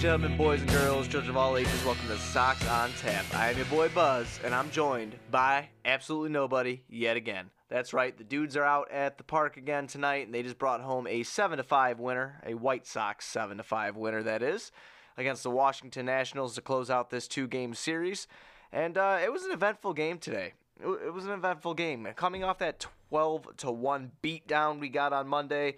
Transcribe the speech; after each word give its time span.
Gentlemen, 0.00 0.34
boys 0.38 0.62
and 0.62 0.70
girls, 0.70 1.08
children 1.08 1.28
of 1.28 1.36
all 1.36 1.58
ages, 1.58 1.84
welcome 1.84 2.08
to 2.08 2.16
Sox 2.16 2.66
on 2.68 2.90
Tap. 3.02 3.22
I 3.34 3.50
am 3.50 3.56
your 3.58 3.66
boy 3.66 3.90
Buzz, 3.90 4.40
and 4.42 4.54
I'm 4.54 4.70
joined 4.70 5.14
by 5.30 5.68
absolutely 5.84 6.30
nobody 6.30 6.80
yet 6.88 7.18
again. 7.18 7.50
That's 7.68 7.92
right, 7.92 8.16
the 8.16 8.24
dudes 8.24 8.56
are 8.56 8.64
out 8.64 8.90
at 8.90 9.18
the 9.18 9.24
park 9.24 9.58
again 9.58 9.86
tonight, 9.86 10.24
and 10.24 10.34
they 10.34 10.42
just 10.42 10.58
brought 10.58 10.80
home 10.80 11.06
a 11.06 11.22
7 11.22 11.58
to 11.58 11.62
5 11.62 12.00
winner, 12.00 12.40
a 12.46 12.54
White 12.54 12.86
Sox 12.86 13.26
7 13.26 13.58
to 13.58 13.62
5 13.62 13.96
winner, 13.96 14.22
that 14.22 14.42
is, 14.42 14.72
against 15.18 15.42
the 15.42 15.50
Washington 15.50 16.06
Nationals 16.06 16.54
to 16.54 16.62
close 16.62 16.88
out 16.88 17.10
this 17.10 17.28
two 17.28 17.46
game 17.46 17.74
series. 17.74 18.26
And 18.72 18.96
uh, 18.96 19.18
it 19.22 19.30
was 19.30 19.44
an 19.44 19.52
eventful 19.52 19.92
game 19.92 20.16
today. 20.16 20.54
It, 20.82 20.88
it 21.08 21.12
was 21.12 21.26
an 21.26 21.32
eventful 21.32 21.74
game. 21.74 22.08
Coming 22.16 22.42
off 22.42 22.56
that 22.60 22.86
12 23.10 23.54
to 23.58 23.70
1 23.70 24.12
beatdown 24.22 24.80
we 24.80 24.88
got 24.88 25.12
on 25.12 25.28
Monday, 25.28 25.76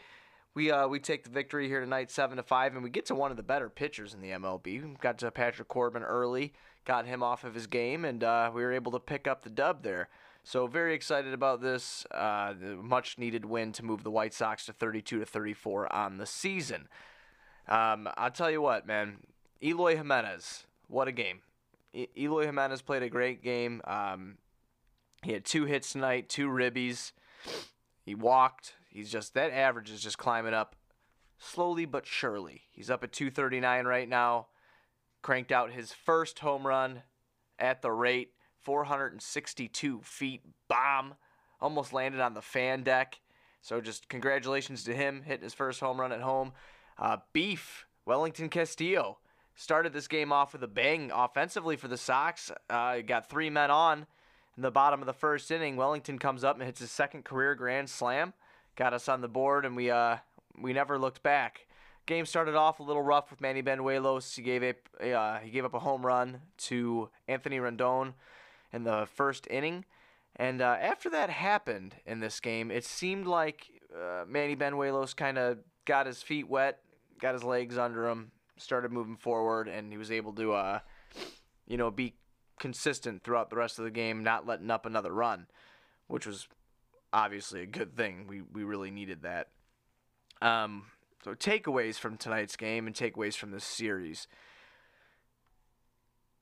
we 0.54 0.70
uh, 0.70 0.86
we 0.86 1.00
take 1.00 1.24
the 1.24 1.30
victory 1.30 1.68
here 1.68 1.80
tonight, 1.80 2.10
seven 2.10 2.36
to 2.36 2.42
five, 2.42 2.74
and 2.74 2.82
we 2.82 2.90
get 2.90 3.06
to 3.06 3.14
one 3.14 3.30
of 3.30 3.36
the 3.36 3.42
better 3.42 3.68
pitchers 3.68 4.14
in 4.14 4.20
the 4.20 4.30
MLB. 4.30 4.98
Got 5.00 5.18
to 5.18 5.30
Patrick 5.30 5.68
Corbin 5.68 6.02
early, 6.02 6.52
got 6.84 7.06
him 7.06 7.22
off 7.22 7.44
of 7.44 7.54
his 7.54 7.66
game, 7.66 8.04
and 8.04 8.22
uh, 8.22 8.50
we 8.54 8.62
were 8.62 8.72
able 8.72 8.92
to 8.92 9.00
pick 9.00 9.26
up 9.26 9.42
the 9.42 9.50
dub 9.50 9.82
there. 9.82 10.08
So 10.44 10.66
very 10.66 10.94
excited 10.94 11.32
about 11.32 11.62
this 11.62 12.04
uh, 12.10 12.54
much 12.82 13.16
needed 13.16 13.44
win 13.44 13.72
to 13.72 13.84
move 13.84 14.02
the 14.02 14.10
White 14.10 14.34
Sox 14.34 14.66
to 14.66 14.72
32 14.72 15.20
to 15.20 15.24
34 15.24 15.94
on 15.94 16.18
the 16.18 16.26
season. 16.26 16.88
Um, 17.68 18.08
I'll 18.16 18.30
tell 18.32 18.50
you 18.50 18.60
what, 18.60 18.86
man, 18.86 19.18
Eloy 19.62 19.96
Jimenez, 19.96 20.64
what 20.88 21.06
a 21.06 21.12
game! 21.12 21.40
E- 21.94 22.08
Eloy 22.18 22.46
Jimenez 22.46 22.82
played 22.82 23.04
a 23.04 23.08
great 23.08 23.42
game. 23.42 23.80
Um, 23.84 24.38
he 25.22 25.32
had 25.32 25.44
two 25.44 25.64
hits 25.64 25.92
tonight, 25.92 26.28
two 26.28 26.48
ribbies. 26.48 27.12
He 28.04 28.14
walked. 28.16 28.74
He's 28.92 29.10
just 29.10 29.34
that 29.34 29.52
average 29.52 29.90
is 29.90 30.02
just 30.02 30.18
climbing 30.18 30.54
up 30.54 30.76
slowly 31.38 31.86
but 31.86 32.06
surely. 32.06 32.62
He's 32.70 32.90
up 32.90 33.02
at 33.02 33.12
239 33.12 33.86
right 33.86 34.08
now. 34.08 34.48
Cranked 35.22 35.52
out 35.52 35.72
his 35.72 35.92
first 35.92 36.40
home 36.40 36.66
run 36.66 37.02
at 37.58 37.80
the 37.80 37.90
rate 37.90 38.32
462 38.60 40.00
feet 40.02 40.42
bomb. 40.68 41.14
Almost 41.60 41.92
landed 41.92 42.20
on 42.20 42.34
the 42.34 42.42
fan 42.42 42.82
deck. 42.82 43.20
So 43.62 43.80
just 43.80 44.08
congratulations 44.08 44.84
to 44.84 44.94
him 44.94 45.22
hitting 45.22 45.44
his 45.44 45.54
first 45.54 45.80
home 45.80 46.00
run 46.00 46.12
at 46.12 46.20
home. 46.20 46.52
Uh, 46.98 47.18
Beef 47.32 47.86
Wellington 48.04 48.48
Castillo 48.48 49.18
started 49.54 49.92
this 49.92 50.08
game 50.08 50.32
off 50.32 50.52
with 50.52 50.62
a 50.62 50.68
bang 50.68 51.10
offensively 51.14 51.76
for 51.76 51.88
the 51.88 51.96
Sox. 51.96 52.50
Uh, 52.68 52.98
got 52.98 53.30
three 53.30 53.48
men 53.48 53.70
on 53.70 54.06
in 54.56 54.62
the 54.62 54.70
bottom 54.70 55.00
of 55.00 55.06
the 55.06 55.12
first 55.12 55.50
inning. 55.50 55.76
Wellington 55.76 56.18
comes 56.18 56.44
up 56.44 56.56
and 56.56 56.64
hits 56.64 56.80
his 56.80 56.90
second 56.90 57.24
career 57.24 57.54
grand 57.54 57.88
slam 57.88 58.34
got 58.76 58.94
us 58.94 59.08
on 59.08 59.20
the 59.20 59.28
board, 59.28 59.64
and 59.64 59.76
we 59.76 59.90
uh 59.90 60.16
we 60.60 60.72
never 60.72 60.98
looked 60.98 61.22
back. 61.22 61.66
Game 62.06 62.26
started 62.26 62.54
off 62.54 62.80
a 62.80 62.82
little 62.82 63.02
rough 63.02 63.30
with 63.30 63.40
Manny 63.40 63.62
Banuelos. 63.62 64.34
He 64.34 64.42
gave 64.42 64.62
a 64.62 65.12
uh, 65.12 65.38
he 65.38 65.50
gave 65.50 65.64
up 65.64 65.74
a 65.74 65.80
home 65.80 66.04
run 66.04 66.40
to 66.58 67.10
Anthony 67.28 67.58
Rendon 67.58 68.14
in 68.72 68.84
the 68.84 69.06
first 69.14 69.46
inning, 69.50 69.84
and 70.36 70.60
uh, 70.60 70.76
after 70.80 71.10
that 71.10 71.30
happened 71.30 71.96
in 72.06 72.20
this 72.20 72.40
game, 72.40 72.70
it 72.70 72.84
seemed 72.84 73.26
like 73.26 73.70
uh, 73.94 74.24
Manny 74.26 74.56
Banuelos 74.56 75.14
kind 75.14 75.38
of 75.38 75.58
got 75.84 76.06
his 76.06 76.22
feet 76.22 76.48
wet, 76.48 76.80
got 77.20 77.34
his 77.34 77.44
legs 77.44 77.78
under 77.78 78.08
him, 78.08 78.32
started 78.56 78.90
moving 78.90 79.16
forward, 79.16 79.68
and 79.68 79.92
he 79.92 79.98
was 79.98 80.10
able 80.10 80.32
to 80.32 80.52
uh, 80.52 80.80
you 81.66 81.76
know 81.76 81.90
be 81.90 82.14
consistent 82.58 83.22
throughout 83.22 83.50
the 83.50 83.56
rest 83.56 83.78
of 83.78 83.84
the 83.84 83.90
game, 83.90 84.22
not 84.22 84.46
letting 84.46 84.70
up 84.70 84.86
another 84.86 85.12
run, 85.12 85.46
which 86.06 86.26
was 86.26 86.48
obviously 87.12 87.62
a 87.62 87.66
good 87.66 87.96
thing. 87.96 88.26
We 88.28 88.42
we 88.42 88.64
really 88.64 88.90
needed 88.90 89.22
that. 89.22 89.48
Um, 90.40 90.86
so 91.24 91.34
takeaways 91.34 91.96
from 91.96 92.16
tonight's 92.16 92.56
game 92.56 92.86
and 92.86 92.96
takeaways 92.96 93.36
from 93.36 93.50
this 93.52 93.64
series. 93.64 94.26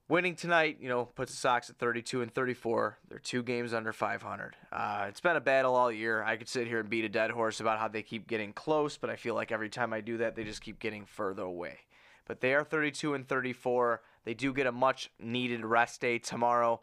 Winning 0.08 0.34
tonight, 0.34 0.78
you 0.81 0.88
know, 0.88 1.04
puts 1.04 1.31
the 1.31 1.38
Sox 1.38 1.70
at 1.70 1.76
32 1.76 2.22
and 2.22 2.34
34. 2.34 2.98
They're 3.08 3.20
two 3.20 3.44
games 3.44 3.72
under 3.72 3.92
500. 3.92 4.56
Uh, 4.72 5.06
it's 5.08 5.20
been 5.20 5.36
a 5.36 5.41
battle 5.41 5.76
all 5.76 5.92
year. 5.92 6.25
I 6.25 6.36
could 6.36 6.48
sit 6.48 6.66
here 6.66 6.81
and 6.81 6.91
beat 6.91 7.04
a 7.04 7.08
dead 7.08 7.31
horse 7.31 7.60
about 7.60 7.78
how 7.78 7.87
they 7.87 8.02
keep 8.02 8.26
getting 8.26 8.52
close, 8.52 8.97
but 8.97 9.08
I 9.08 9.14
feel 9.14 9.37
like 9.37 9.52
every 9.52 9.69
time 9.69 9.92
I 9.92 10.00
do 10.00 10.16
that, 10.16 10.34
they 10.34 10.42
just 10.42 10.62
keep 10.62 10.81
getting 10.81 11.04
further 11.04 11.44
away. 11.44 11.78
But 12.26 12.41
they 12.41 12.54
are 12.54 12.64
32 12.64 13.14
and 13.14 13.28
34. 13.28 14.02
They 14.25 14.34
do 14.34 14.52
get 14.52 14.66
a 14.66 14.72
much 14.72 15.12
needed 15.20 15.64
rest 15.64 16.00
day 16.00 16.19
tomorrow 16.19 16.81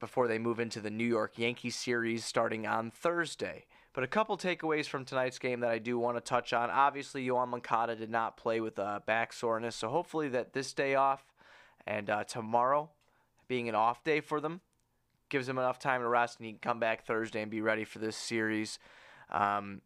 before 0.00 0.28
they 0.28 0.38
move 0.38 0.60
into 0.60 0.80
the 0.80 0.90
New 0.90 1.04
York 1.04 1.38
Yankees 1.38 1.76
series 1.76 2.24
starting 2.24 2.66
on 2.66 2.90
Thursday. 2.90 3.66
But 3.92 4.04
a 4.04 4.08
couple 4.08 4.36
takeaways 4.36 4.86
from 4.86 5.04
tonight's 5.04 5.38
game 5.38 5.60
that 5.60 5.70
I 5.70 5.78
do 5.78 5.98
want 5.98 6.16
to 6.16 6.20
touch 6.20 6.52
on. 6.52 6.70
Obviously, 6.70 7.26
Yoan 7.26 7.48
Moncada 7.48 7.96
did 7.96 8.10
not 8.10 8.36
play 8.36 8.60
with 8.60 8.78
a 8.78 9.02
back 9.06 9.32
soreness, 9.32 9.74
so 9.74 9.88
hopefully 9.88 10.28
that 10.28 10.52
this 10.52 10.72
day 10.72 10.94
off 10.94 11.24
and 11.86 12.08
uh, 12.08 12.24
tomorrow 12.24 12.90
being 13.48 13.68
an 13.68 13.74
off 13.74 14.04
day 14.04 14.20
for 14.20 14.40
them 14.40 14.60
gives 15.28 15.48
him 15.48 15.58
enough 15.58 15.78
time 15.78 16.00
to 16.00 16.08
rest 16.08 16.38
and 16.38 16.46
he 16.46 16.52
can 16.52 16.60
come 16.60 16.80
back 16.80 17.04
Thursday 17.04 17.42
and 17.42 17.50
be 17.50 17.60
ready 17.60 17.84
for 17.84 17.98
this 17.98 18.16
series. 18.16 18.78
Um, 19.30 19.80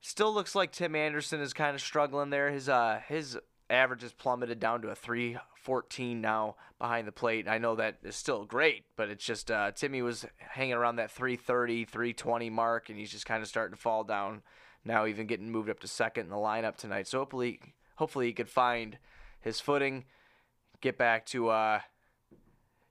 still 0.00 0.32
looks 0.32 0.54
like 0.54 0.72
Tim 0.72 0.94
Anderson 0.94 1.40
is 1.40 1.52
kind 1.52 1.74
of 1.74 1.80
struggling 1.80 2.30
there. 2.30 2.50
His 2.50 2.68
uh, 2.68 3.00
his 3.06 3.38
average 3.68 4.02
has 4.02 4.12
plummeted 4.12 4.60
down 4.60 4.82
to 4.82 4.88
a 4.88 4.94
314 4.94 6.20
now 6.20 6.56
behind 6.78 7.06
the 7.06 7.12
plate. 7.12 7.48
I 7.48 7.58
know 7.58 7.74
that 7.76 7.98
is 8.02 8.16
still 8.16 8.44
great, 8.44 8.84
but 8.96 9.08
it's 9.08 9.24
just 9.24 9.50
uh, 9.50 9.72
Timmy 9.72 10.02
was 10.02 10.26
hanging 10.38 10.74
around 10.74 10.96
that 10.96 11.10
330, 11.10 11.84
320 11.84 12.50
mark, 12.50 12.88
and 12.88 12.98
he's 12.98 13.10
just 13.10 13.26
kind 13.26 13.42
of 13.42 13.48
starting 13.48 13.74
to 13.74 13.80
fall 13.80 14.04
down 14.04 14.42
now, 14.84 15.06
even 15.06 15.26
getting 15.26 15.50
moved 15.50 15.68
up 15.68 15.80
to 15.80 15.88
second 15.88 16.24
in 16.24 16.30
the 16.30 16.36
lineup 16.36 16.76
tonight. 16.76 17.08
So 17.08 17.18
hopefully, 17.18 17.60
hopefully 17.96 18.26
he 18.26 18.32
could 18.32 18.48
find 18.48 18.98
his 19.40 19.60
footing, 19.60 20.04
get 20.80 20.96
back 20.96 21.26
to 21.26 21.48
uh, 21.48 21.80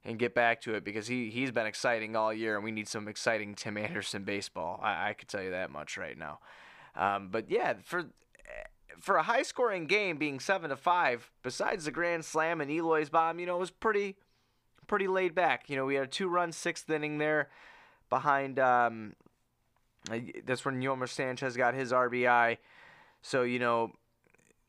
and 0.04 0.20
get 0.20 0.36
back 0.36 0.62
to 0.62 0.76
it 0.76 0.84
because 0.84 1.08
he 1.08 1.30
he's 1.30 1.52
been 1.52 1.66
exciting 1.66 2.16
all 2.16 2.34
year, 2.34 2.56
and 2.56 2.64
we 2.64 2.72
need 2.72 2.88
some 2.88 3.08
exciting 3.08 3.56
Tim 3.56 3.78
Anderson 3.78 4.24
baseball. 4.24 4.80
I, 4.84 5.10
I 5.10 5.14
could 5.14 5.28
tell 5.28 5.42
you 5.42 5.52
that 5.52 5.72
much 5.72 5.98
right 5.98 6.18
now. 6.18 6.40
Um, 6.96 7.30
but 7.32 7.50
yeah, 7.50 7.74
for 7.84 8.06
for 9.00 9.18
a 9.18 9.24
high 9.24 9.44
scoring 9.44 9.88
game 9.88 10.18
being 10.18 10.40
seven 10.40 10.70
to 10.70 10.76
five, 10.76 11.32
besides 11.44 11.86
the 11.86 11.92
grand 11.92 12.26
slam 12.26 12.62
and 12.62 12.72
Eloy's 12.72 13.10
bomb, 13.10 13.40
you 13.40 13.46
know, 13.46 13.58
it 13.58 13.60
was 13.60 13.72
pretty 13.72 14.16
pretty 14.88 15.08
laid 15.08 15.34
back. 15.34 15.70
You 15.70 15.76
know, 15.76 15.86
we 15.86 15.96
had 15.96 16.04
a 16.06 16.08
two 16.08 16.28
run 16.28 16.52
sixth 16.52 16.90
inning 16.90 17.18
there 17.18 17.50
behind 18.10 18.60
um, 18.60 19.14
that's 20.46 20.64
when 20.66 20.82
Yolmer 20.82 21.10
Sanchez 21.10 21.58
got 21.58 21.74
his 21.74 21.92
RBI. 21.92 22.58
So, 23.22 23.44
you 23.44 23.60
know, 23.60 23.94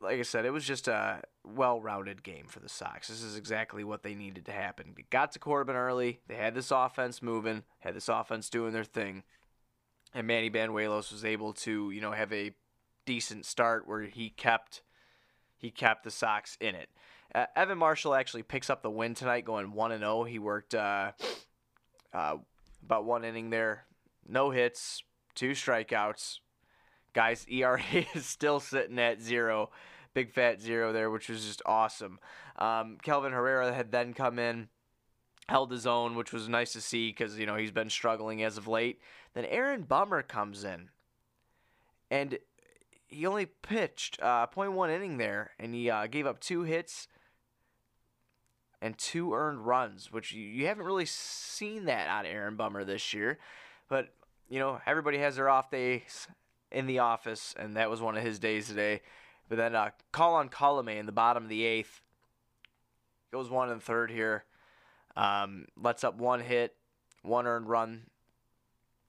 like 0.01 0.19
I 0.19 0.23
said, 0.23 0.45
it 0.45 0.51
was 0.51 0.65
just 0.65 0.89
a 0.89 1.23
well 1.45 1.81
rounded 1.81 2.23
game 2.23 2.47
for 2.49 2.61
the 2.61 2.69
Sox. 2.69 3.09
This 3.09 3.23
is 3.23 3.37
exactly 3.37 3.85
what 3.85 4.03
they 4.03 4.15
needed 4.15 4.47
to 4.47 4.53
happen. 4.53 4.95
They 4.97 5.05
got 5.11 5.33
to 5.33 5.39
Corbin 5.39 5.77
early, 5.77 6.21
they 6.27 6.37
had 6.37 6.55
this 6.55 6.71
offense 6.71 7.23
moving, 7.23 7.65
had 7.81 7.95
this 7.95 8.09
offense 8.09 8.49
doing 8.51 8.73
their 8.73 8.85
thing. 8.85 9.23
And 10.15 10.27
Manny 10.27 10.51
Banuelos 10.51 11.13
was 11.13 11.25
able 11.25 11.53
to, 11.55 11.91
you 11.91 12.01
know, 12.01 12.13
have 12.13 12.33
a 12.33 12.53
decent 13.07 13.47
start 13.47 13.89
where 13.89 14.03
he 14.03 14.29
kept 14.29 14.83
he 15.57 15.71
kept 15.71 16.05
the 16.05 16.11
Sox 16.11 16.57
in 16.61 16.75
it. 16.75 16.91
Uh, 17.35 17.47
Evan 17.57 17.79
Marshall 17.79 18.15
actually 18.15 18.43
picks 18.43 18.71
up 18.71 18.83
the 18.83 18.91
win 18.91 19.15
tonight, 19.15 19.45
going 19.45 19.73
one 19.73 19.93
and 19.93 20.01
zero. 20.01 20.21
Oh. 20.21 20.25
He 20.25 20.39
worked 20.39 20.75
uh, 20.75 21.13
uh, 22.13 22.37
about 22.85 23.05
one 23.05 23.25
inning 23.25 23.51
there, 23.51 23.85
no 24.29 24.51
hits, 24.51 25.03
two 25.35 25.53
strikeouts. 25.53 26.39
Guys, 27.15 27.47
ERA 27.51 27.81
is 28.15 28.27
still 28.27 28.61
sitting 28.61 28.99
at 28.99 29.23
zero, 29.23 29.71
big 30.15 30.33
fat 30.33 30.61
zero 30.61 30.93
there, 30.93 31.11
which 31.11 31.29
was 31.29 31.47
just 31.47 31.63
awesome. 31.65 32.19
Um, 32.59 32.99
Kelvin 33.03 33.33
Herrera 33.33 33.73
had 33.73 33.93
then 33.93 34.15
come 34.15 34.39
in, 34.39 34.69
held 35.49 35.71
his 35.71 35.87
own, 35.87 36.15
which 36.17 36.33
was 36.33 36.49
nice 36.49 36.73
to 36.75 36.81
see 36.81 37.11
because 37.11 37.39
you 37.39 37.47
know 37.47 37.57
he's 37.57 37.73
been 37.73 37.91
struggling 37.91 38.43
as 38.43 38.57
of 38.57 38.69
late. 38.69 39.01
Then 39.35 39.45
Aaron 39.47 39.83
Bummer 39.83 40.23
comes 40.23 40.65
in, 40.65 40.91
and 42.11 42.39
he 43.09 43.27
only 43.27 43.47
pitched 43.47 44.21
uh, 44.21 44.47
0.1 44.47 44.91
inning 44.91 45.19
there, 45.19 45.53
and 45.59 45.75
he 45.75 45.91
uh, 45.91 46.07
gave 46.07 46.27
up 46.27 46.41
two 46.41 46.63
hits 46.63 47.09
and 48.83 48.99
two 48.99 49.33
earned 49.33 49.67
runs, 49.67 50.13
which 50.13 50.33
you, 50.33 50.43
you 50.43 50.67
haven't 50.67 50.85
really 50.85 51.07
seen 51.07 51.87
that 51.87 52.09
out 52.09 52.27
of 52.27 52.33
Aaron 52.33 52.57
Bummer 52.57 52.85
this 52.85 53.15
year. 53.15 53.39
But 53.89 54.09
you 54.49 54.59
know, 54.59 54.81
everybody 54.87 55.19
has 55.19 55.37
their 55.37 55.49
off 55.49 55.71
days 55.71 56.29
in 56.71 56.87
the 56.87 56.99
office, 56.99 57.55
and 57.59 57.77
that 57.77 57.91
was 57.91 58.01
one 58.01 58.17
of 58.17 58.23
his 58.23 58.39
days 58.39 58.69
today. 58.69 59.01
But 59.49 59.59
then 59.59 59.75
uh, 59.75 59.91
on 60.19 60.49
Colomé 60.49 60.99
in 60.99 61.07
the 61.07 61.13
bottom 61.13 61.45
of 61.45 61.49
the 61.49 61.65
eighth 61.65 62.03
goes 63.33 63.49
one 63.49 63.71
and 63.71 63.83
third 63.83 64.11
here, 64.11 64.45
um, 65.17 65.67
lets 65.77 66.05
up 66.05 66.17
one 66.17 66.41
hit, 66.41 66.75
one 67.23 67.47
earned 67.47 67.69
run, 67.69 68.03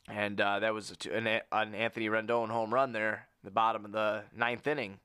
and 0.08 0.40
uh, 0.40 0.60
that 0.60 0.74
was 0.74 0.96
an, 1.12 1.28
an 1.52 1.76
Anthony 1.76 2.08
Rendon 2.08 2.50
home 2.50 2.74
run 2.74 2.94
there 2.94 3.27
the 3.44 3.52
bottom 3.52 3.86
of 3.86 3.92
the 3.92 4.24
ninth 4.36 4.68
inning. 4.68 5.00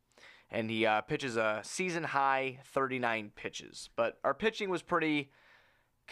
And 0.50 0.70
he 0.70 0.84
uh, 0.84 1.00
pitches 1.02 1.36
a 1.36 1.60
season 1.64 2.04
high 2.04 2.58
39 2.66 3.32
pitches. 3.34 3.88
But 3.96 4.18
our 4.22 4.34
pitching 4.34 4.68
was 4.68 4.82
pretty, 4.82 5.30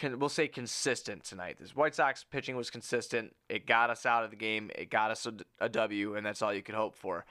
we'll 0.01 0.29
say, 0.29 0.47
consistent 0.47 1.23
tonight. 1.23 1.57
This 1.59 1.75
White 1.75 1.93
Sox 1.93 2.23
pitching 2.23 2.55
was 2.55 2.71
consistent. 2.71 3.35
It 3.49 3.67
got 3.67 3.89
us 3.91 4.05
out 4.05 4.23
of 4.23 4.31
the 4.31 4.35
game, 4.35 4.71
it 4.75 4.89
got 4.89 5.11
us 5.11 5.27
a, 5.27 5.33
a 5.59 5.69
W, 5.69 6.15
and 6.15 6.25
that's 6.25 6.41
all 6.41 6.53
you 6.53 6.63
could 6.63 6.75
hope 6.75 6.95
for. 6.95 7.25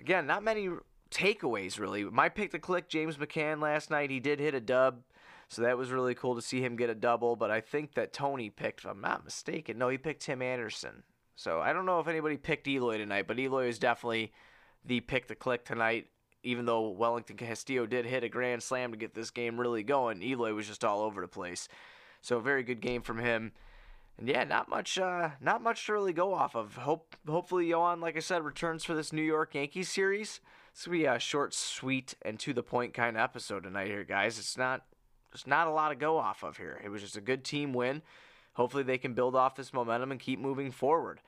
Again, 0.00 0.26
not 0.26 0.42
many 0.42 0.68
takeaways 1.10 1.78
really. 1.78 2.04
My 2.04 2.28
pick 2.28 2.50
to 2.50 2.58
click 2.58 2.88
James 2.88 3.16
McCann 3.16 3.62
last 3.62 3.90
night. 3.90 4.10
He 4.10 4.20
did 4.20 4.40
hit 4.40 4.54
a 4.54 4.60
dub. 4.60 5.02
So 5.48 5.62
that 5.62 5.78
was 5.78 5.90
really 5.90 6.14
cool 6.14 6.34
to 6.34 6.42
see 6.42 6.60
him 6.60 6.74
get 6.74 6.90
a 6.90 6.94
double. 6.94 7.36
But 7.36 7.50
I 7.50 7.60
think 7.60 7.94
that 7.94 8.12
Tony 8.12 8.50
picked, 8.50 8.80
if 8.80 8.86
I'm 8.86 9.00
not 9.00 9.24
mistaken, 9.24 9.78
no, 9.78 9.88
he 9.88 9.98
picked 9.98 10.22
Tim 10.22 10.42
Anderson. 10.42 11.04
So 11.36 11.60
I 11.60 11.72
don't 11.72 11.86
know 11.86 12.00
if 12.00 12.08
anybody 12.08 12.36
picked 12.36 12.68
Eloy 12.68 12.98
tonight, 12.98 13.26
but 13.26 13.38
Eloy 13.38 13.68
is 13.68 13.78
definitely 13.78 14.32
the 14.84 15.00
pick 15.00 15.28
to 15.28 15.34
click 15.34 15.64
tonight. 15.64 16.06
Even 16.42 16.66
though 16.66 16.90
Wellington 16.90 17.38
Castillo 17.38 17.86
did 17.86 18.04
hit 18.04 18.22
a 18.22 18.28
grand 18.28 18.62
slam 18.62 18.90
to 18.90 18.98
get 18.98 19.14
this 19.14 19.30
game 19.30 19.58
really 19.58 19.82
going, 19.82 20.22
Eloy 20.22 20.52
was 20.52 20.66
just 20.66 20.84
all 20.84 21.00
over 21.00 21.22
the 21.22 21.28
place. 21.28 21.68
So 22.20 22.36
a 22.36 22.42
very 22.42 22.62
good 22.62 22.82
game 22.82 23.00
from 23.00 23.18
him. 23.18 23.52
And 24.18 24.28
yeah, 24.28 24.44
not 24.44 24.68
much, 24.68 24.98
uh, 24.98 25.30
not 25.40 25.62
much 25.62 25.86
to 25.86 25.94
really 25.94 26.12
go 26.12 26.34
off 26.34 26.54
of. 26.54 26.76
Hope, 26.76 27.16
hopefully, 27.26 27.66
Yoan, 27.66 28.00
like 28.00 28.16
I 28.16 28.20
said, 28.20 28.44
returns 28.44 28.84
for 28.84 28.94
this 28.94 29.12
New 29.12 29.22
York 29.22 29.54
Yankees 29.54 29.88
series. 29.88 30.40
This 30.72 30.86
will 30.86 30.92
be 30.92 31.04
a 31.06 31.18
short, 31.18 31.54
sweet, 31.54 32.14
and 32.22 32.38
to 32.40 32.52
the 32.52 32.62
point 32.62 32.94
kind 32.94 33.16
of 33.16 33.22
episode 33.22 33.64
tonight 33.64 33.88
here, 33.88 34.04
guys. 34.04 34.38
It's 34.38 34.58
not, 34.58 34.82
it's 35.32 35.46
not 35.46 35.66
a 35.66 35.70
lot 35.70 35.88
to 35.88 35.96
go 35.96 36.18
off 36.18 36.44
of 36.44 36.58
here. 36.58 36.80
It 36.84 36.90
was 36.90 37.02
just 37.02 37.16
a 37.16 37.20
good 37.20 37.42
team 37.42 37.72
win. 37.72 38.02
Hopefully, 38.54 38.82
they 38.82 38.98
can 38.98 39.14
build 39.14 39.36
off 39.36 39.56
this 39.56 39.72
momentum 39.72 40.10
and 40.10 40.20
keep 40.20 40.38
moving 40.38 40.70
forward. 40.70 41.20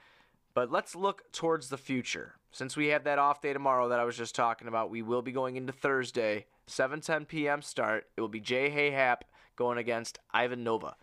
But 0.55 0.71
let's 0.73 0.97
look 0.97 1.31
towards 1.33 1.69
the 1.69 1.77
future. 1.77 2.37
Since 2.51 2.77
we 2.77 2.87
have 2.87 3.05
that 3.05 3.19
off 3.19 3.43
day 3.43 3.53
tomorrow 3.53 3.91
that 3.91 4.01
I 4.01 4.05
was 4.05 4.17
just 4.17 4.35
talking 4.35 4.69
about, 4.69 4.89
we 4.91 5.03
will 5.03 5.21
be 5.21 5.33
going 5.33 5.57
into 5.57 5.73
Thursday, 5.73 6.47
7:10 6.67 7.29
p.m. 7.29 7.61
start. 7.61 8.07
It 8.17 8.21
will 8.21 8.29
be 8.29 8.41
J.A. 8.41 8.91
Happ 8.93 9.25
going 9.57 9.79
against 9.79 10.19
Ivan 10.33 10.65
Nova. 10.65 10.97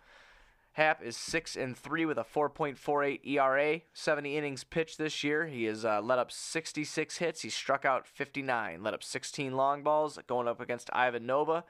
Happ 0.74 1.04
is 1.04 1.16
six 1.16 1.54
and 1.54 1.76
three 1.78 2.04
with 2.04 2.18
a 2.18 2.24
4.48 2.24 3.20
ERA. 3.24 3.80
70 3.92 4.36
innings 4.36 4.64
pitched 4.64 4.98
this 4.98 5.22
year. 5.22 5.46
He 5.46 5.64
has 5.64 5.84
uh, 5.84 6.00
let 6.02 6.18
up 6.18 6.32
66 6.32 7.18
hits. 7.18 7.42
He 7.42 7.48
struck 7.48 7.84
out 7.84 8.08
59. 8.08 8.82
Let 8.82 8.92
up 8.92 9.04
16 9.04 9.52
long 9.52 9.84
balls. 9.84 10.18
Going 10.26 10.48
up 10.48 10.60
against 10.60 10.90
Ivan 10.92 11.26
Nova, 11.26 11.62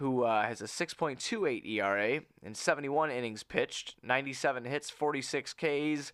who 0.00 0.24
uh, 0.24 0.46
has 0.46 0.62
a 0.62 0.64
6.28 0.64 1.66
ERA 1.66 2.22
and 2.42 2.56
71 2.56 3.10
innings 3.10 3.42
pitched. 3.42 3.96
97 4.02 4.64
hits, 4.64 4.88
46 4.88 5.52
Ks, 5.52 6.12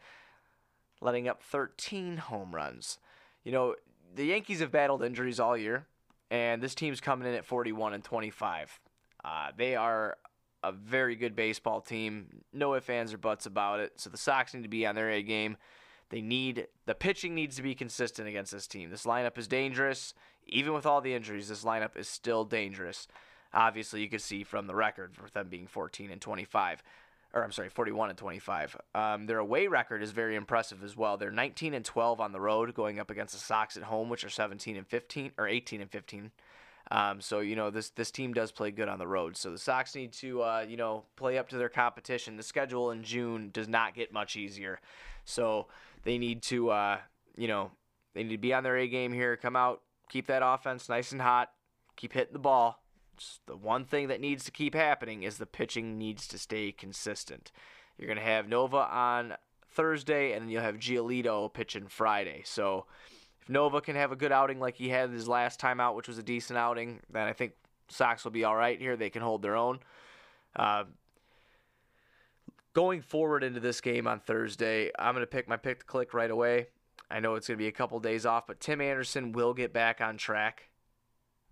letting 1.00 1.29
up 1.29 1.41
13 1.41 2.17
home 2.17 2.53
runs. 2.53 2.99
You 3.44 3.53
know 3.53 3.77
the 4.12 4.25
Yankees 4.25 4.59
have 4.59 4.73
battled 4.73 5.05
injuries 5.05 5.38
all 5.38 5.56
year, 5.56 5.87
and 6.33 6.61
this 6.61 6.75
team's 6.75 7.00
coming 7.00 7.29
in 7.29 7.35
at 7.35 7.44
41 7.44 7.94
and 7.94 8.03
25. 8.03 8.81
Uh, 9.25 9.50
they 9.56 9.77
are 9.77 10.17
a 10.65 10.73
very 10.73 11.15
good 11.15 11.37
baseball 11.37 11.81
team. 11.81 12.43
No 12.53 12.75
ifs, 12.75 12.91
ands, 12.91 13.15
or 13.15 13.19
buts 13.19 13.47
about 13.47 13.79
it. 13.79 13.93
So 14.00 14.11
the 14.11 14.17
Sox 14.17 14.53
need 14.53 14.65
to 14.65 14.69
be 14.69 14.85
on 14.85 14.97
their 14.97 15.11
A 15.11 15.23
game. 15.23 15.56
They 16.11 16.23
need 16.23 16.67
the 16.87 16.94
pitching 16.97 17.37
needs 17.37 17.55
to 17.55 17.62
be 17.62 17.77
consistent 17.77 18.27
against 18.27 18.50
this 18.50 18.67
team. 18.67 18.91
This 18.91 19.05
lineup 19.05 19.38
is 19.38 19.47
dangerous. 19.47 20.12
Even 20.49 20.73
with 20.73 20.87
all 20.87 21.00
the 21.00 21.15
injuries, 21.15 21.49
this 21.49 21.62
lineup 21.62 21.97
is 21.97 22.09
still 22.09 22.44
dangerous. 22.44 23.06
Obviously, 23.52 24.02
you 24.02 24.08
could 24.08 24.22
see 24.22 24.44
from 24.44 24.66
the 24.66 24.75
record 24.75 25.14
for 25.14 25.28
them 25.31 25.48
being 25.48 25.66
14 25.66 26.10
and 26.10 26.20
25, 26.20 26.82
or 27.32 27.43
I'm 27.43 27.52
sorry, 27.52 27.69
41 27.69 28.10
and 28.10 28.19
25. 28.19 28.76
Um, 28.94 29.26
their 29.26 29.38
away 29.38 29.66
record 29.66 30.02
is 30.02 30.10
very 30.10 30.37
impressive 30.37 30.82
as 30.84 30.96
well. 30.96 31.16
They're 31.16 31.31
19 31.31 31.75
and 31.75 31.84
12 31.84 32.20
on 32.20 32.32
the 32.32 32.40
road, 32.40 32.75
going 32.75 32.98
up 32.98 33.10
against 33.10 33.34
the 33.34 33.40
Sox 33.40 33.76
at 33.76 33.84
home, 33.84 34.08
which 34.08 34.25
are 34.25 34.31
17 34.31 34.76
and 34.76 34.87
15 34.87 35.32
or 35.38 35.48
18 35.48 35.81
and 35.81 35.90
15. 35.90 36.31
Um, 36.90 37.20
so 37.20 37.40
you 37.40 37.56
know 37.56 37.70
this 37.70 37.90
this 37.90 38.10
team 38.10 38.32
does 38.32 38.52
play 38.52 38.70
good 38.70 38.88
on 38.88 38.98
the 38.98 39.06
road. 39.08 39.37
So 39.37 39.50
the 39.50 39.58
Sox 39.58 39.94
need 39.94 40.12
to 40.14 40.42
uh, 40.42 40.64
you 40.69 40.76
know 40.76 41.04
play 41.16 41.37
up 41.37 41.49
to 41.49 41.58
their 41.58 41.69
competition. 41.69 42.37
The 42.37 42.42
schedule 42.42 42.92
in 42.92 43.02
June 43.02 43.50
does 43.52 43.69
not 43.69 43.94
get 43.94 44.12
much 44.12 44.37
easier, 44.37 44.81
so 45.25 45.66
they 46.04 46.16
need 46.16 46.42
to 46.44 46.70
uh, 46.70 46.99
you 47.37 47.49
know 47.49 47.72
they 48.14 48.22
need 48.22 48.37
to 48.37 48.38
be 48.38 48.54
on 48.54 48.62
their 48.62 48.76
A 48.76 48.87
game 48.87 49.12
here. 49.12 49.37
Come 49.37 49.56
out, 49.56 49.82
keep 50.08 50.28
that 50.28 50.42
offense 50.44 50.88
nice 50.88 51.10
and 51.10 51.20
hot, 51.20 51.50
keep 51.96 52.12
hitting 52.12 52.32
the 52.32 52.38
ball. 52.38 52.81
The 53.46 53.56
one 53.56 53.84
thing 53.84 54.08
that 54.08 54.20
needs 54.20 54.44
to 54.44 54.50
keep 54.50 54.74
happening 54.74 55.22
is 55.22 55.38
the 55.38 55.46
pitching 55.46 55.98
needs 55.98 56.26
to 56.28 56.38
stay 56.38 56.72
consistent. 56.72 57.52
You're 57.98 58.08
gonna 58.08 58.20
have 58.20 58.48
Nova 58.48 58.78
on 58.78 59.34
Thursday, 59.68 60.32
and 60.32 60.42
then 60.42 60.50
you'll 60.50 60.62
have 60.62 60.76
Giolito 60.76 61.52
pitching 61.52 61.86
Friday. 61.86 62.42
So 62.44 62.86
if 63.42 63.48
Nova 63.48 63.80
can 63.80 63.94
have 63.94 64.10
a 64.10 64.16
good 64.16 64.32
outing 64.32 64.58
like 64.58 64.76
he 64.76 64.88
had 64.88 65.10
his 65.10 65.28
last 65.28 65.60
time 65.60 65.80
out, 65.80 65.94
which 65.94 66.08
was 66.08 66.18
a 66.18 66.22
decent 66.22 66.58
outing, 66.58 67.00
then 67.10 67.26
I 67.26 67.32
think 67.32 67.52
Sox 67.88 68.24
will 68.24 68.32
be 68.32 68.44
all 68.44 68.56
right 68.56 68.80
here. 68.80 68.96
They 68.96 69.10
can 69.10 69.22
hold 69.22 69.42
their 69.42 69.56
own. 69.56 69.80
Uh, 70.54 70.84
going 72.72 73.02
forward 73.02 73.44
into 73.44 73.60
this 73.60 73.80
game 73.80 74.06
on 74.06 74.20
Thursday, 74.20 74.90
I'm 74.98 75.14
going 75.14 75.22
to 75.22 75.26
pick 75.26 75.48
my 75.48 75.56
pick 75.56 75.80
to 75.80 75.86
click 75.86 76.14
right 76.14 76.30
away. 76.30 76.68
I 77.10 77.20
know 77.20 77.36
it's 77.36 77.46
going 77.46 77.58
to 77.58 77.62
be 77.62 77.68
a 77.68 77.72
couple 77.72 78.00
days 78.00 78.26
off, 78.26 78.46
but 78.46 78.60
Tim 78.60 78.80
Anderson 78.80 79.32
will 79.32 79.54
get 79.54 79.72
back 79.72 80.00
on 80.00 80.16
track 80.16 80.68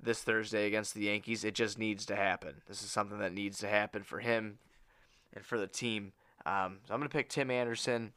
this 0.04 0.22
Thursday 0.22 0.66
against 0.66 0.94
the 0.94 1.04
Yankees. 1.04 1.44
It 1.44 1.54
just 1.54 1.78
needs 1.78 2.06
to 2.06 2.16
happen. 2.16 2.62
This 2.68 2.82
is 2.82 2.90
something 2.90 3.18
that 3.18 3.32
needs 3.32 3.58
to 3.58 3.68
happen 3.68 4.02
for 4.02 4.20
him 4.20 4.58
and 5.32 5.44
for 5.44 5.58
the 5.58 5.66
team. 5.66 6.12
Um, 6.46 6.78
so 6.86 6.94
I'm 6.94 7.00
going 7.00 7.08
to 7.08 7.16
pick 7.16 7.28
Tim 7.28 7.50
Anderson 7.50 8.12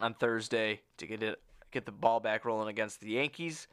on 0.00 0.14
Thursday 0.14 0.80
to 0.98 1.06
get 1.06 1.22
it 1.22 1.40
get 1.70 1.86
the 1.86 1.92
ball 1.92 2.20
back 2.20 2.44
rolling 2.44 2.68
against 2.68 3.00
the 3.00 3.12
Yankees. 3.12 3.66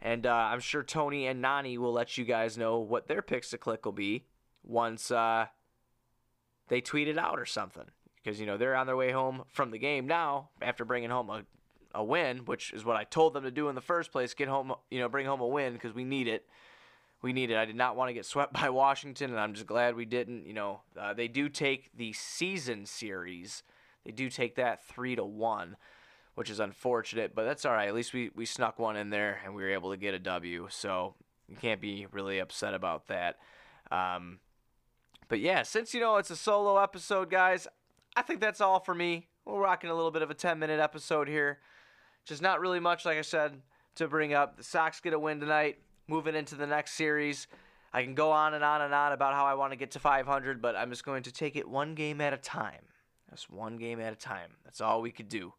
And 0.00 0.26
uh, 0.26 0.32
I'm 0.32 0.60
sure 0.60 0.82
Tony 0.82 1.26
and 1.26 1.40
Nani 1.40 1.78
will 1.78 1.92
let 1.92 2.18
you 2.18 2.24
guys 2.24 2.58
know 2.58 2.78
what 2.78 3.06
their 3.06 3.22
picks 3.22 3.50
to 3.50 3.58
click 3.58 3.84
will 3.84 3.92
be 3.92 4.24
once 4.62 5.10
uh, 5.10 5.46
they 6.68 6.80
tweet 6.80 7.08
it 7.08 7.18
out 7.18 7.38
or 7.38 7.46
something. 7.46 7.84
Because, 8.16 8.40
you 8.40 8.46
know, 8.46 8.56
they're 8.56 8.74
on 8.74 8.86
their 8.86 8.96
way 8.96 9.12
home 9.12 9.42
from 9.48 9.70
the 9.70 9.78
game 9.78 10.06
now 10.06 10.48
after 10.62 10.84
bringing 10.84 11.10
home 11.10 11.28
a, 11.28 11.44
a 11.94 12.02
win, 12.02 12.38
which 12.38 12.72
is 12.72 12.84
what 12.84 12.96
I 12.96 13.04
told 13.04 13.34
them 13.34 13.44
to 13.44 13.50
do 13.50 13.68
in 13.68 13.74
the 13.74 13.80
first 13.80 14.12
place 14.12 14.34
get 14.34 14.48
home, 14.48 14.74
you 14.90 15.00
know, 15.00 15.08
bring 15.08 15.26
home 15.26 15.40
a 15.40 15.46
win 15.46 15.72
because 15.74 15.94
we 15.94 16.04
need 16.04 16.28
it. 16.28 16.46
We 17.22 17.32
need 17.32 17.50
it. 17.50 17.56
I 17.56 17.64
did 17.64 17.76
not 17.76 17.96
want 17.96 18.10
to 18.10 18.12
get 18.12 18.26
swept 18.26 18.52
by 18.60 18.70
Washington, 18.70 19.30
and 19.30 19.40
I'm 19.40 19.54
just 19.54 19.66
glad 19.66 19.96
we 19.96 20.04
didn't. 20.04 20.46
You 20.46 20.54
know, 20.54 20.80
uh, 20.98 21.14
they 21.14 21.28
do 21.28 21.48
take 21.48 21.90
the 21.96 22.12
season 22.12 22.86
series, 22.86 23.62
they 24.04 24.12
do 24.12 24.28
take 24.28 24.56
that 24.56 24.84
three 24.84 25.16
to 25.16 25.24
one 25.24 25.76
which 26.34 26.50
is 26.50 26.60
unfortunate, 26.60 27.34
but 27.34 27.44
that's 27.44 27.64
all 27.64 27.72
right. 27.72 27.88
At 27.88 27.94
least 27.94 28.12
we, 28.12 28.30
we 28.34 28.44
snuck 28.44 28.78
one 28.78 28.96
in 28.96 29.10
there 29.10 29.40
and 29.44 29.54
we 29.54 29.62
were 29.62 29.70
able 29.70 29.90
to 29.90 29.96
get 29.96 30.14
a 30.14 30.18
W. 30.18 30.66
So 30.70 31.14
you 31.48 31.56
can't 31.56 31.80
be 31.80 32.06
really 32.10 32.38
upset 32.38 32.74
about 32.74 33.06
that. 33.06 33.38
Um, 33.90 34.40
but 35.28 35.40
yeah, 35.40 35.62
since 35.62 35.94
you 35.94 36.00
know 36.00 36.16
it's 36.16 36.30
a 36.30 36.36
solo 36.36 36.82
episode, 36.82 37.30
guys, 37.30 37.68
I 38.16 38.22
think 38.22 38.40
that's 38.40 38.60
all 38.60 38.80
for 38.80 38.94
me. 38.94 39.28
We're 39.44 39.60
rocking 39.60 39.90
a 39.90 39.94
little 39.94 40.10
bit 40.10 40.22
of 40.22 40.30
a 40.30 40.34
10 40.34 40.58
minute 40.58 40.80
episode 40.80 41.28
here. 41.28 41.58
Just 42.24 42.42
not 42.42 42.60
really 42.60 42.80
much, 42.80 43.04
like 43.04 43.18
I 43.18 43.22
said, 43.22 43.60
to 43.96 44.08
bring 44.08 44.32
up. 44.32 44.56
The 44.56 44.64
Sox 44.64 45.00
get 45.00 45.12
a 45.12 45.18
win 45.18 45.40
tonight, 45.40 45.78
moving 46.08 46.34
into 46.34 46.54
the 46.54 46.66
next 46.66 46.92
series. 46.92 47.46
I 47.92 48.02
can 48.02 48.14
go 48.14 48.32
on 48.32 48.54
and 48.54 48.64
on 48.64 48.82
and 48.82 48.92
on 48.92 49.12
about 49.12 49.34
how 49.34 49.44
I 49.44 49.54
want 49.54 49.72
to 49.72 49.76
get 49.76 49.92
to 49.92 50.00
500, 50.00 50.60
but 50.60 50.74
I'm 50.74 50.90
just 50.90 51.04
going 51.04 51.22
to 51.24 51.32
take 51.32 51.54
it 51.54 51.68
one 51.68 51.94
game 51.94 52.20
at 52.20 52.32
a 52.32 52.36
time. 52.36 52.82
Just 53.30 53.50
one 53.50 53.76
game 53.76 54.00
at 54.00 54.12
a 54.12 54.16
time. 54.16 54.50
That's 54.64 54.80
all 54.80 55.00
we 55.00 55.10
could 55.10 55.28
do. 55.28 55.52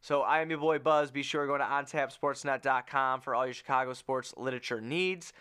So 0.00 0.22
I 0.22 0.40
am 0.40 0.50
your 0.50 0.58
boy 0.58 0.78
Buzz. 0.80 1.12
Be 1.12 1.22
sure 1.22 1.46
to 1.46 1.52
go 1.52 1.58
to 1.58 1.64
ontapsportsnet.com 1.64 3.20
for 3.20 3.34
all 3.34 3.46
your 3.46 3.54
Chicago 3.54 3.92
sports 3.92 4.34
literature 4.36 4.80
needs. 4.80 5.32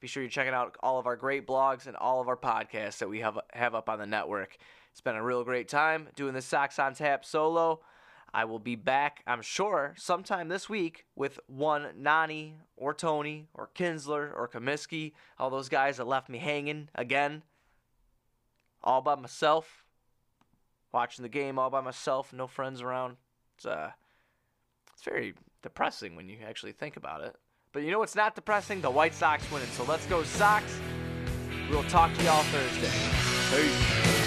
Be 0.00 0.06
sure 0.06 0.22
you're 0.22 0.30
checking 0.30 0.52
out 0.52 0.76
all 0.82 0.98
of 0.98 1.06
our 1.06 1.16
great 1.16 1.46
blogs 1.46 1.86
and 1.86 1.96
all 1.96 2.20
of 2.20 2.28
our 2.28 2.36
podcasts 2.36 2.98
that 2.98 3.08
we 3.08 3.20
have 3.20 3.38
have 3.52 3.74
up 3.74 3.88
on 3.88 3.98
the 3.98 4.06
network. 4.06 4.56
It's 4.92 5.00
been 5.00 5.14
a 5.14 5.22
real 5.22 5.44
great 5.44 5.68
time 5.68 6.08
doing 6.16 6.34
the 6.34 6.42
Sox 6.42 6.78
on 6.78 6.94
Tap 6.94 7.24
solo. 7.24 7.80
I 8.32 8.44
will 8.44 8.58
be 8.58 8.76
back, 8.76 9.22
I'm 9.26 9.42
sure, 9.42 9.94
sometime 9.96 10.48
this 10.48 10.68
week 10.68 11.04
with 11.16 11.40
one 11.46 11.88
Nani 11.96 12.54
or 12.76 12.94
Tony 12.94 13.48
or 13.54 13.70
Kinsler 13.74 14.30
or 14.34 14.48
Comiskey, 14.48 15.12
all 15.38 15.50
those 15.50 15.68
guys 15.68 15.96
that 15.96 16.06
left 16.06 16.28
me 16.28 16.38
hanging 16.38 16.88
again, 16.94 17.42
all 18.82 19.00
by 19.00 19.16
myself, 19.16 19.84
watching 20.92 21.22
the 21.22 21.28
game 21.28 21.58
all 21.58 21.70
by 21.70 21.80
myself, 21.80 22.32
no 22.32 22.46
friends 22.46 22.80
around. 22.82 23.16
It's 23.56 23.66
uh, 23.66 23.90
it's 24.92 25.02
very 25.02 25.34
depressing 25.62 26.14
when 26.14 26.28
you 26.28 26.38
actually 26.46 26.72
think 26.72 26.96
about 26.96 27.22
it. 27.22 27.36
But 27.72 27.82
you 27.82 27.90
know 27.90 27.98
what's 27.98 28.16
not 28.16 28.34
depressing? 28.34 28.80
The 28.80 28.90
White 28.90 29.14
Sox 29.14 29.50
winning. 29.50 29.68
So 29.72 29.84
let's 29.84 30.06
go, 30.06 30.22
Sox. 30.22 30.64
We'll 31.70 31.84
talk 31.84 32.12
to 32.14 32.24
y'all 32.24 32.42
Thursday. 32.44 32.90
Peace. 33.50 34.19